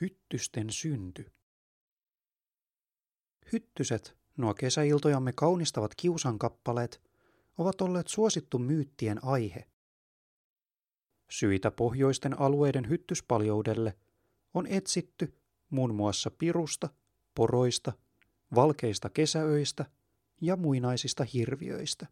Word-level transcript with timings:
Hyttysten 0.00 0.70
synty. 0.70 1.32
Hyttyset, 3.52 4.16
nuo 4.36 4.54
kesäiltojamme 4.54 5.32
kaunistavat 5.32 5.94
kiusankappaleet, 5.94 7.02
ovat 7.58 7.80
olleet 7.80 8.08
suosittu 8.08 8.58
myyttien 8.58 9.24
aihe. 9.24 9.64
Syitä 11.30 11.70
pohjoisten 11.70 12.40
alueiden 12.40 12.88
hyttyspaljoudelle 12.88 13.96
on 14.54 14.66
etsitty 14.66 15.34
muun 15.70 15.94
muassa 15.94 16.30
pirusta, 16.30 16.88
poroista, 17.34 17.92
valkeista 18.54 19.10
kesäöistä 19.10 19.84
ja 20.40 20.56
muinaisista 20.56 21.24
hirviöistä. 21.24 22.06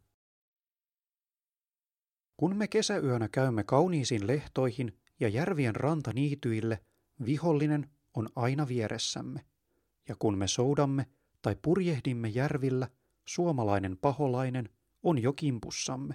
Kun 2.37 2.57
me 2.57 2.68
kesäyönä 2.68 3.29
käymme 3.29 3.64
kauniisiin 3.64 4.27
lehtoihin 4.27 4.98
ja 5.21 5.29
järvien 5.29 5.77
rantaniityille, 5.77 6.80
vihollinen 7.25 7.91
on 8.14 8.29
aina 8.37 8.69
vieressämme. 8.69 9.45
Ja 10.09 10.16
kun 10.19 10.38
me 10.38 10.48
soudamme 10.48 11.07
tai 11.43 11.57
purjehdimme 11.62 12.29
järvillä, 12.29 12.88
suomalainen 13.24 13.97
paholainen 13.97 14.69
on 15.02 15.23
jo 15.23 15.33
kimpussamme. 15.33 16.15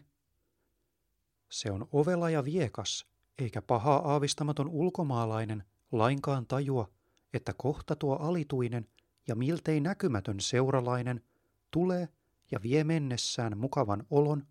Se 1.50 1.72
on 1.72 1.88
ovela 1.92 2.30
ja 2.30 2.46
viekas, 2.46 3.06
eikä 3.38 3.62
pahaa 3.62 4.12
aavistamaton 4.12 4.70
ulkomaalainen 4.70 5.64
lainkaan 5.92 6.46
tajua, 6.48 6.90
että 7.34 7.54
kohta 7.58 7.96
tuo 7.96 8.16
alituinen 8.16 8.88
ja 9.28 9.36
miltei 9.36 9.80
näkymätön 9.80 10.40
seuralainen 10.40 11.24
tulee 11.72 12.10
ja 12.52 12.60
vie 12.64 12.84
mennessään 12.84 13.58
mukavan 13.58 14.08
olon 14.10 14.48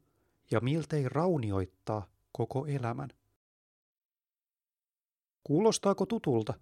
ja 0.50 0.60
miltei 0.60 1.08
raunioittaa 1.08 2.06
koko 2.32 2.66
elämän. 2.66 3.08
Kuulostaako 5.44 6.06
tutulta? 6.06 6.54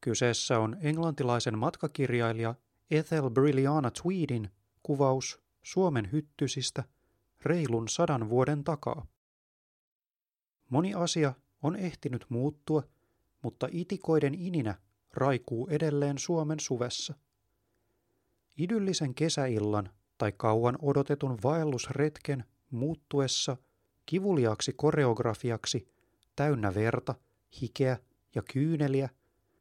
Kyseessä 0.00 0.58
on 0.58 0.76
englantilaisen 0.80 1.58
matkakirjailija 1.58 2.54
Ethel 2.90 3.30
Brilliana 3.30 3.90
Tweedin 3.90 4.50
kuvaus 4.82 5.42
Suomen 5.62 6.12
hyttysistä 6.12 6.84
reilun 7.44 7.88
sadan 7.88 8.30
vuoden 8.30 8.64
takaa. 8.64 9.06
Moni 10.70 10.94
asia 10.94 11.34
on 11.62 11.76
ehtinyt 11.76 12.26
muuttua, 12.28 12.82
mutta 13.42 13.68
itikoiden 13.70 14.34
ininä 14.34 14.74
raikuu 15.14 15.68
edelleen 15.68 16.18
Suomen 16.18 16.60
suvessa. 16.60 17.14
Idyllisen 18.56 19.14
kesäillan 19.14 19.90
tai 20.18 20.32
kauan 20.32 20.78
odotetun 20.82 21.38
vaellusretken 21.42 22.44
muuttuessa 22.70 23.56
kivuliaksi 24.06 24.72
koreografiaksi 24.72 25.88
täynnä 26.36 26.74
verta, 26.74 27.14
hikeä 27.60 27.98
ja 28.34 28.42
kyyneliä, 28.52 29.08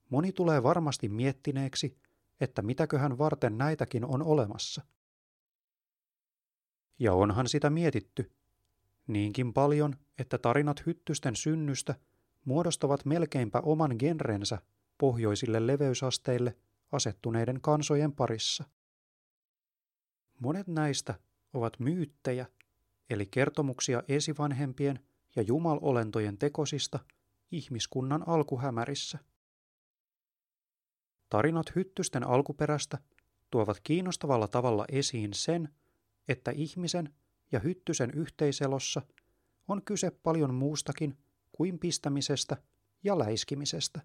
moni 0.09 0.31
tulee 0.31 0.63
varmasti 0.63 1.09
miettineeksi, 1.09 1.97
että 2.41 2.61
mitäköhän 2.61 3.17
varten 3.17 3.57
näitäkin 3.57 4.05
on 4.05 4.23
olemassa. 4.23 4.81
Ja 6.99 7.13
onhan 7.13 7.47
sitä 7.47 7.69
mietitty. 7.69 8.31
Niinkin 9.07 9.53
paljon, 9.53 9.95
että 10.17 10.37
tarinat 10.37 10.85
hyttysten 10.85 11.35
synnystä 11.35 11.95
muodostavat 12.45 13.05
melkeinpä 13.05 13.59
oman 13.59 13.95
genrensä 13.99 14.61
pohjoisille 14.97 15.67
leveysasteille 15.67 16.57
asettuneiden 16.91 17.61
kansojen 17.61 18.11
parissa. 18.11 18.63
Monet 20.39 20.67
näistä 20.67 21.15
ovat 21.53 21.79
myyttejä, 21.79 22.45
eli 23.09 23.25
kertomuksia 23.25 24.03
esivanhempien 24.07 24.99
ja 25.35 25.41
jumalolentojen 25.41 26.37
tekosista 26.37 26.99
ihmiskunnan 27.51 28.27
alkuhämärissä. 28.27 29.19
Tarinat 31.29 31.75
hyttysten 31.75 32.27
alkuperästä 32.27 32.97
tuovat 33.51 33.79
kiinnostavalla 33.83 34.47
tavalla 34.47 34.85
esiin 34.91 35.33
sen, 35.33 35.69
että 36.27 36.51
ihmisen 36.51 37.15
ja 37.51 37.59
hyttysen 37.59 38.11
yhteiselossa 38.11 39.01
on 39.67 39.81
kyse 39.85 40.11
paljon 40.11 40.53
muustakin 40.53 41.17
kuin 41.51 41.79
pistämisestä 41.79 42.57
ja 43.03 43.19
läiskimisestä. 43.19 44.01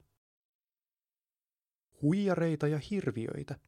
Huijareita 2.03 2.69
ja 2.69 2.81
hirviöitä. 2.91 3.59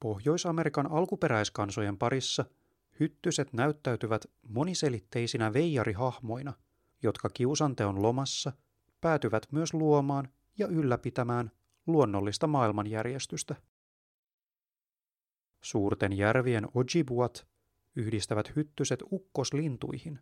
Pohjois-Amerikan 0.00 0.92
alkuperäiskansojen 0.92 1.98
parissa 1.98 2.44
hyttyset 3.00 3.52
näyttäytyvät 3.52 4.26
moniselitteisinä 4.48 5.52
veijarihahmoina, 5.52 6.52
jotka 7.02 7.28
kiusanteon 7.28 8.02
lomassa 8.02 8.52
päätyvät 9.00 9.46
myös 9.52 9.74
luomaan 9.74 10.28
ja 10.58 10.66
ylläpitämään 10.66 11.50
luonnollista 11.86 12.46
maailmanjärjestystä. 12.46 13.54
Suurten 15.60 16.12
järvien 16.12 16.68
ojibuat 16.74 17.46
yhdistävät 17.96 18.56
hyttyset 18.56 19.02
ukkoslintuihin, 19.12 20.18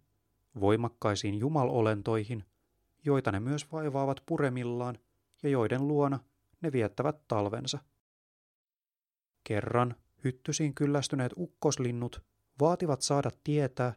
voimakkaisiin 0.61 1.35
jumalolentoihin, 1.35 2.45
joita 3.05 3.33
ne 3.33 3.41
myös 3.41 3.73
vaivaavat 3.73 4.23
puremillaan 4.27 4.99
ja 5.43 5.49
joiden 5.49 5.89
luona 5.89 6.19
ne 6.61 6.73
viettävät 6.73 7.29
talvensa. 7.29 7.79
Kerran 9.45 9.95
hyttysiin 10.25 10.75
kyllästyneet 10.75 11.33
ukkoslinnut 11.37 12.23
vaativat 12.61 13.03
saada 13.03 13.31
tietää, 13.45 13.95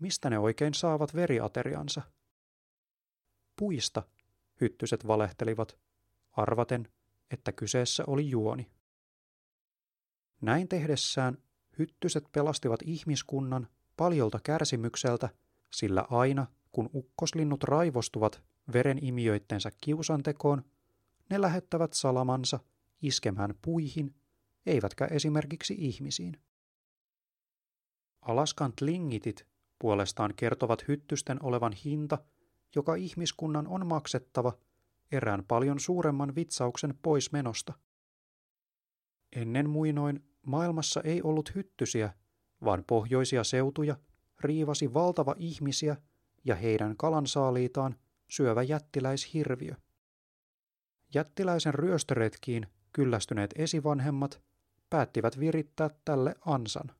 mistä 0.00 0.30
ne 0.30 0.38
oikein 0.38 0.74
saavat 0.74 1.14
veriateriansa. 1.14 2.02
Puista, 3.60 4.02
hyttyset 4.60 5.06
valehtelivat, 5.06 5.78
arvaten, 6.32 6.88
että 7.30 7.52
kyseessä 7.52 8.04
oli 8.06 8.30
juoni. 8.30 8.70
Näin 10.40 10.68
tehdessään 10.68 11.38
hyttyset 11.78 12.24
pelastivat 12.32 12.80
ihmiskunnan 12.84 13.68
paljolta 13.96 14.40
kärsimykseltä, 14.42 15.28
sillä 15.72 16.04
aina 16.10 16.46
kun 16.72 16.90
ukkoslinnut 16.94 17.64
raivostuvat 17.64 18.42
verenimijöittensä 18.72 19.70
kiusantekoon, 19.80 20.64
ne 21.30 21.40
lähettävät 21.40 21.92
salamansa 21.92 22.60
iskemään 23.02 23.54
puihin, 23.62 24.14
eivätkä 24.66 25.04
esimerkiksi 25.04 25.74
ihmisiin. 25.78 26.36
Alaskan 28.22 28.72
tlingitit 28.72 29.46
puolestaan 29.78 30.34
kertovat 30.36 30.88
hyttysten 30.88 31.42
olevan 31.42 31.72
hinta, 31.72 32.18
joka 32.74 32.94
ihmiskunnan 32.94 33.68
on 33.68 33.86
maksettava 33.86 34.52
erään 35.12 35.44
paljon 35.44 35.80
suuremman 35.80 36.34
vitsauksen 36.34 36.94
poismenosta. 37.02 37.72
Ennen 39.36 39.70
muinoin 39.70 40.24
maailmassa 40.46 41.00
ei 41.00 41.22
ollut 41.22 41.54
hyttysiä, 41.54 42.12
vaan 42.64 42.84
pohjoisia 42.86 43.44
seutuja 43.44 43.96
riivasi 44.40 44.94
valtava 44.94 45.34
ihmisiä 45.38 45.96
ja 46.44 46.54
heidän 46.54 46.96
kalansaaliitaan 46.96 47.96
syövä 48.28 48.62
jättiläishirviö. 48.62 49.74
Jättiläisen 51.14 51.74
ryöstöretkiin 51.74 52.66
kyllästyneet 52.92 53.54
esivanhemmat 53.56 54.42
päättivät 54.90 55.40
virittää 55.40 55.90
tälle 56.04 56.34
ansan. 56.46 56.90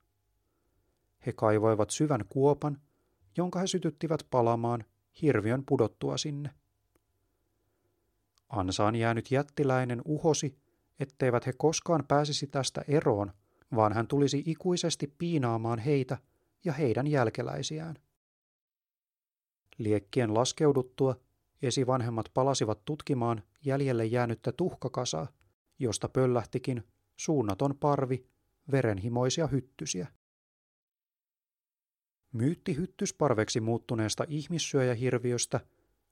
He 1.27 1.33
kaivoivat 1.33 1.91
syvän 1.91 2.25
kuopan, 2.29 2.81
jonka 3.37 3.59
he 3.59 3.67
sytyttivät 3.67 4.27
palamaan 4.31 4.85
hirviön 5.23 5.63
pudottua 5.67 6.17
sinne. 6.17 6.51
Ansaan 8.49 8.97
jäänyt 8.97 9.31
jättiläinen 9.31 10.03
uhosi, 10.05 10.59
etteivät 11.01 11.47
he 11.47 11.53
koskaan 11.53 12.05
pääsisi 12.09 12.47
tästä 12.47 12.85
eroon, 12.89 13.33
vaan 13.77 13.93
hän 13.93 14.07
tulisi 14.07 14.43
ikuisesti 14.47 15.15
piinaamaan 15.19 15.79
heitä 15.79 16.19
ja 16.65 16.73
heidän 16.73 17.07
jälkeläisiään. 17.07 17.97
Liekkien 19.79 20.35
laskeuduttua 20.35 21.17
esivanhemmat 21.63 22.31
palasivat 22.35 22.85
tutkimaan 22.85 23.43
jäljelle 23.65 24.05
jäänyttä 24.05 24.53
tuhkakasaa, 24.53 25.29
josta 25.79 26.09
pöllähtikin 26.09 26.85
suunnaton 27.17 27.77
parvi 27.77 28.27
verenhimoisia 28.73 29.47
hyttysiä. 29.47 30.09
Myytti 32.33 32.77
hyttysparveksi 32.77 33.61
muuttuneesta 33.61 34.25
ihmissyöjähirviöstä 34.29 35.61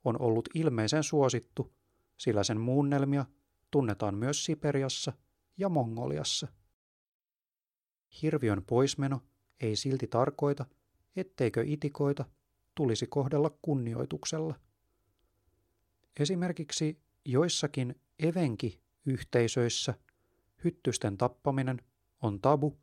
on 0.03 0.21
ollut 0.21 0.49
ilmeisen 0.53 1.03
suosittu, 1.03 1.73
sillä 2.17 2.43
sen 2.43 2.59
muunnelmia 2.59 3.25
tunnetaan 3.71 4.15
myös 4.15 4.45
Siperiassa 4.45 5.13
ja 5.57 5.69
Mongoliassa. 5.69 6.47
Hirviön 8.21 8.63
poismeno 8.63 9.21
ei 9.59 9.75
silti 9.75 10.07
tarkoita, 10.07 10.65
etteikö 11.15 11.63
itikoita 11.65 12.25
tulisi 12.75 13.07
kohdella 13.07 13.57
kunnioituksella. 13.61 14.55
Esimerkiksi 16.19 16.99
joissakin 17.25 17.95
evenki-yhteisöissä 18.19 19.93
hyttysten 20.63 21.17
tappaminen 21.17 21.81
on 22.21 22.41
tabu, 22.41 22.77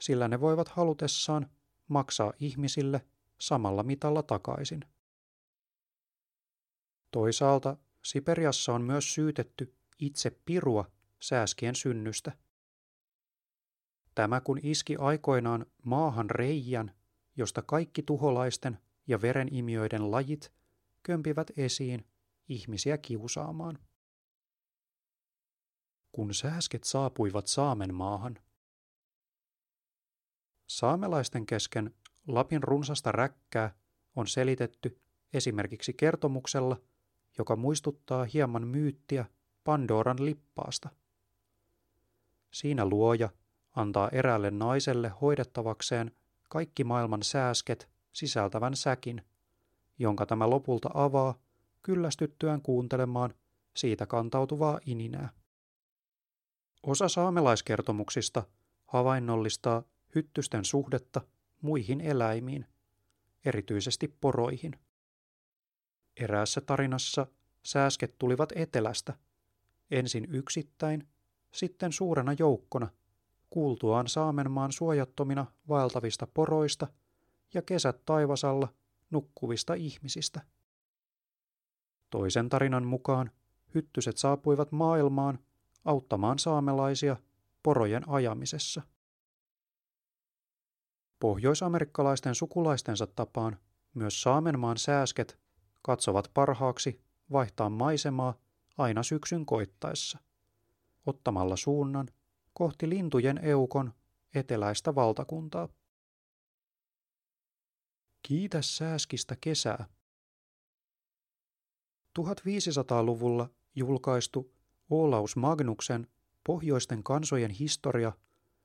sillä 0.00 0.28
ne 0.28 0.40
voivat 0.40 0.68
halutessaan 0.68 1.50
maksaa 1.88 2.32
ihmisille 2.40 3.06
samalla 3.40 3.82
mitalla 3.82 4.22
takaisin. 4.22 4.84
Toisaalta 7.10 7.76
Siperiassa 8.04 8.74
on 8.74 8.82
myös 8.82 9.14
syytetty 9.14 9.74
itse 9.98 10.30
pirua 10.44 10.90
sääskien 11.20 11.74
synnystä. 11.74 12.32
Tämä 14.14 14.40
kun 14.40 14.58
iski 14.62 14.96
aikoinaan 14.96 15.66
maahan 15.84 16.30
reijän, 16.30 16.94
josta 17.36 17.62
kaikki 17.62 18.02
tuholaisten 18.02 18.78
ja 19.06 19.22
verenimiöiden 19.22 20.10
lajit 20.10 20.52
kömpivät 21.02 21.50
esiin 21.56 22.06
ihmisiä 22.48 22.98
kiusaamaan. 22.98 23.78
Kun 26.12 26.34
sääsket 26.34 26.84
saapuivat 26.84 27.46
Saamen 27.46 27.94
maahan, 27.94 28.38
saamelaisten 30.68 31.46
kesken 31.46 31.94
Lapin 32.26 32.62
runsasta 32.62 33.12
räkkää 33.12 33.74
on 34.16 34.26
selitetty 34.26 35.00
esimerkiksi 35.32 35.92
kertomuksella, 35.92 36.76
joka 37.38 37.56
muistuttaa 37.56 38.24
hieman 38.24 38.66
myyttiä 38.66 39.24
Pandoran 39.64 40.24
lippaasta. 40.24 40.88
Siinä 42.50 42.84
luoja 42.84 43.28
antaa 43.76 44.08
eräälle 44.08 44.50
naiselle 44.50 45.08
hoidettavakseen 45.08 46.10
kaikki 46.48 46.84
maailman 46.84 47.22
sääsket 47.22 47.88
sisältävän 48.12 48.76
säkin, 48.76 49.22
jonka 49.98 50.26
tämä 50.26 50.50
lopulta 50.50 50.90
avaa 50.94 51.38
kyllästyttyään 51.82 52.62
kuuntelemaan 52.62 53.34
siitä 53.76 54.06
kantautuvaa 54.06 54.80
ininää. 54.86 55.28
Osa 56.82 57.08
saamelaiskertomuksista 57.08 58.42
havainnollistaa 58.86 59.82
hyttysten 60.14 60.64
suhdetta 60.64 61.20
muihin 61.62 62.00
eläimiin, 62.00 62.66
erityisesti 63.44 64.14
poroihin. 64.20 64.72
Eräässä 66.16 66.60
tarinassa 66.60 67.26
sääsket 67.62 68.14
tulivat 68.18 68.52
etelästä, 68.54 69.14
ensin 69.90 70.26
yksittäin, 70.30 71.08
sitten 71.52 71.92
suurena 71.92 72.32
joukkona, 72.38 72.88
kuultuaan 73.50 74.08
Saamenmaan 74.08 74.72
suojattomina 74.72 75.46
vaeltavista 75.68 76.26
poroista 76.34 76.86
ja 77.54 77.62
kesät 77.62 78.04
taivasalla 78.04 78.68
nukkuvista 79.10 79.74
ihmisistä. 79.74 80.40
Toisen 82.10 82.48
tarinan 82.48 82.86
mukaan 82.86 83.30
hyttyset 83.74 84.16
saapuivat 84.16 84.72
maailmaan 84.72 85.38
auttamaan 85.84 86.38
saamelaisia 86.38 87.16
porojen 87.62 88.08
ajamisessa. 88.08 88.82
Pohjoisamerikkalaisten 91.20 92.34
sukulaistensa 92.34 93.06
tapaan 93.06 93.58
myös 93.94 94.22
Saamenmaan 94.22 94.76
sääsket 94.76 95.38
katsovat 95.82 96.30
parhaaksi 96.34 97.00
vaihtaa 97.32 97.70
maisemaa 97.70 98.34
aina 98.78 99.02
syksyn 99.02 99.46
koittaessa, 99.46 100.18
ottamalla 101.06 101.56
suunnan 101.56 102.08
kohti 102.52 102.88
lintujen 102.88 103.38
eukon 103.42 103.92
eteläistä 104.34 104.94
valtakuntaa. 104.94 105.68
Kiitä 108.22 108.62
sääskistä 108.62 109.36
kesää. 109.40 109.86
1500-luvulla 112.18 113.50
julkaistu 113.74 114.54
Olaus 114.90 115.36
Magnuksen 115.36 116.06
Pohjoisten 116.46 117.02
kansojen 117.02 117.50
historia 117.50 118.12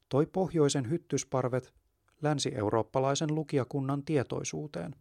toi 0.09 0.25
pohjoisen 0.25 0.89
hyttysparvet 0.89 1.73
länsi-eurooppalaisen 2.21 3.35
lukijakunnan 3.35 4.05
tietoisuuteen. 4.05 4.95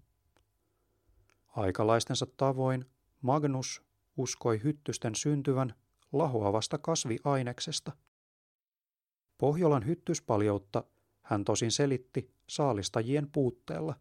Aikalaistensa 1.48 2.26
tavoin 2.36 2.84
Magnus 3.22 3.82
uskoi 4.16 4.62
hyttysten 4.62 5.14
syntyvän 5.14 5.74
lahoavasta 6.12 6.78
kasviaineksesta. 6.78 7.92
Pohjolan 9.38 9.86
hyttyspaljoutta 9.86 10.84
hän 11.22 11.44
tosin 11.44 11.70
selitti 11.70 12.34
saalistajien 12.48 13.30
puutteella, 13.32 13.94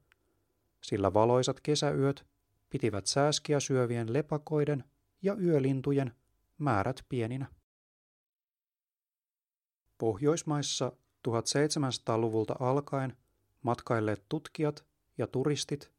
sillä 0.84 1.14
valoisat 1.14 1.60
kesäyöt 1.60 2.26
pitivät 2.70 3.06
sääskiä 3.06 3.60
syövien 3.60 4.14
lepakoiden 4.14 4.84
ja 5.22 5.36
yölintujen 5.36 6.16
määrät 6.58 7.06
pieninä. 7.10 7.46
Pohjoismaissa 9.98 10.92
1700-luvulta 11.28 12.56
alkaen 12.60 13.18
matkailleet 13.62 14.26
tutkijat 14.30 14.86
ja 15.18 15.28
turistit 15.28 15.92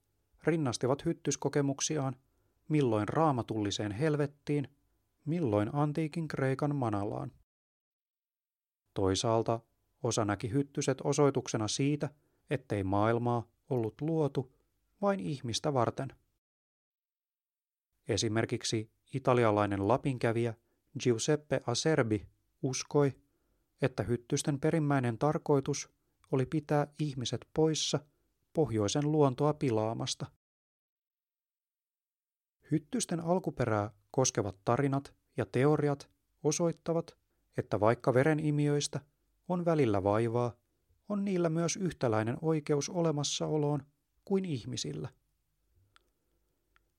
rinnastivat 0.44 1.04
hyttyskokemuksiaan 1.04 2.16
milloin 2.68 3.08
raamatulliseen 3.08 3.92
helvettiin, 3.92 4.68
milloin 5.24 5.70
antiikin 5.74 6.28
Kreikan 6.28 6.76
manalaan. 6.76 7.32
Toisaalta 8.94 9.60
osa 10.02 10.24
näki 10.24 10.50
hyttyset 10.50 10.98
osoituksena 11.04 11.68
siitä, 11.68 12.10
ettei 12.50 12.84
maailmaa 12.84 13.48
ollut 13.70 14.00
luotu 14.00 14.52
vain 15.02 15.20
ihmistä 15.20 15.74
varten. 15.74 16.08
Esimerkiksi 18.08 18.90
italialainen 19.14 19.88
lapinkävijä 19.88 20.54
Giuseppe 21.00 21.60
Acerbi 21.66 22.26
uskoi, 22.62 23.12
että 23.82 24.02
hyttysten 24.02 24.60
perimmäinen 24.60 25.18
tarkoitus 25.18 25.90
oli 26.30 26.46
pitää 26.46 26.86
ihmiset 26.98 27.46
poissa 27.54 28.00
pohjoisen 28.52 29.12
luontoa 29.12 29.54
pilaamasta. 29.54 30.26
Hyttysten 32.70 33.20
alkuperää 33.20 33.90
koskevat 34.10 34.56
tarinat 34.64 35.14
ja 35.36 35.46
teoriat 35.46 36.10
osoittavat, 36.42 37.16
että 37.56 37.80
vaikka 37.80 38.14
verenimiöistä 38.14 39.00
on 39.48 39.64
välillä 39.64 40.02
vaivaa, 40.02 40.52
on 41.08 41.24
niillä 41.24 41.48
myös 41.48 41.76
yhtäläinen 41.76 42.38
oikeus 42.42 42.88
olemassaoloon 42.88 43.82
kuin 44.24 44.44
ihmisillä. 44.44 45.08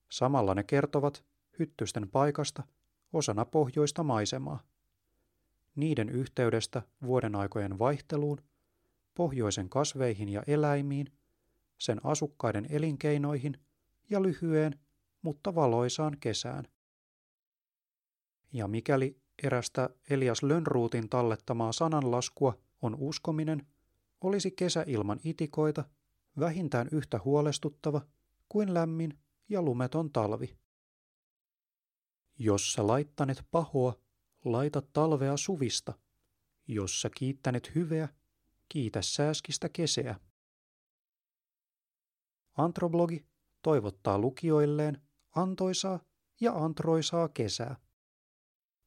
Samalla 0.08 0.54
ne 0.54 0.64
kertovat 0.64 1.24
hyttysten 1.58 2.08
paikasta 2.08 2.62
osana 3.12 3.44
pohjoista 3.44 4.02
maisemaa 4.02 4.73
niiden 5.74 6.08
yhteydestä 6.08 6.82
vuoden 7.02 7.34
aikojen 7.34 7.78
vaihteluun, 7.78 8.38
pohjoisen 9.14 9.68
kasveihin 9.68 10.28
ja 10.28 10.42
eläimiin, 10.46 11.06
sen 11.78 12.00
asukkaiden 12.04 12.66
elinkeinoihin 12.70 13.58
ja 14.10 14.22
lyhyeen, 14.22 14.80
mutta 15.22 15.54
valoisaan 15.54 16.16
kesään. 16.20 16.64
Ja 18.52 18.68
mikäli 18.68 19.16
erästä 19.42 19.90
Elias 20.10 20.42
Lönnruutin 20.42 21.08
tallettamaa 21.08 21.72
sananlaskua 21.72 22.58
on 22.82 22.96
uskominen, 22.98 23.66
olisi 24.20 24.50
kesä 24.50 24.84
ilman 24.86 25.20
itikoita 25.24 25.84
vähintään 26.38 26.88
yhtä 26.92 27.20
huolestuttava 27.24 28.00
kuin 28.48 28.74
lämmin 28.74 29.18
ja 29.48 29.62
lumeton 29.62 30.12
talvi. 30.12 30.56
Jos 32.38 32.72
sä 32.72 32.86
laittanet 32.86 33.44
pahoa, 33.50 33.94
laita 34.44 34.82
talvea 34.82 35.36
suvista. 35.36 35.98
Jos 36.68 37.00
sä 37.00 37.10
kiittänet 37.16 37.74
hyveä, 37.74 38.08
kiitä 38.68 39.02
sääskistä 39.02 39.68
keseä. 39.68 40.20
Antroblogi 42.56 43.26
toivottaa 43.62 44.18
lukijoilleen 44.18 45.02
antoisaa 45.34 46.00
ja 46.40 46.52
antroisaa 46.52 47.28
kesää. 47.28 47.76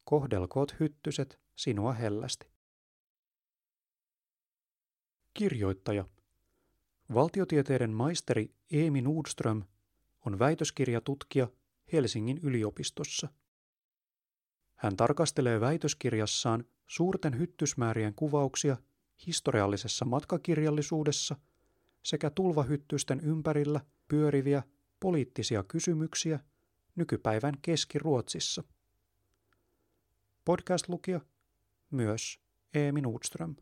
Kohdelkoot 0.03 0.79
hyttyset 0.79 1.39
sinua 1.55 1.93
hellästi. 1.93 2.51
Kirjoittaja 5.33 6.05
Valtiotieteiden 7.13 7.91
maisteri 7.91 8.55
Eemi 8.71 9.01
Nordström 9.01 9.63
on 10.25 10.39
väitöskirjatutkija 10.39 11.47
Helsingin 11.93 12.37
yliopistossa. 12.37 13.27
Hän 14.77 14.95
tarkastelee 14.97 15.59
väitöskirjassaan 15.59 16.65
suurten 16.87 17.39
hyttysmäärien 17.39 18.13
kuvauksia 18.13 18.77
historiallisessa 19.27 20.05
matkakirjallisuudessa 20.05 21.35
sekä 22.03 22.29
tulvahyttysten 22.29 23.19
ympärillä 23.19 23.81
pyöriviä 24.07 24.63
poliittisia 24.99 25.63
kysymyksiä 25.63 26.39
nykypäivän 26.95 27.53
Keski-Ruotsissa. 27.61 28.63
Podcast-lukija 30.45 31.21
myös 31.91 32.39
Eemi 32.73 33.01
Nordström. 33.01 33.55